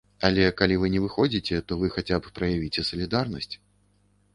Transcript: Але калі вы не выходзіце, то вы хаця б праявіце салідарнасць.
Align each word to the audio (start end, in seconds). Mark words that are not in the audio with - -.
Але 0.27 0.45
калі 0.61 0.77
вы 0.83 0.89
не 0.93 1.01
выходзіце, 1.03 1.61
то 1.67 1.79
вы 1.85 1.93
хаця 1.99 2.15
б 2.25 2.37
праявіце 2.41 2.89
салідарнасць. 2.93 3.53